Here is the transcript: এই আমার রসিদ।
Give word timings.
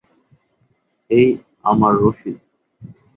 এই 1.09 1.27
আমার 1.63 1.93
রসিদ। 1.95 2.37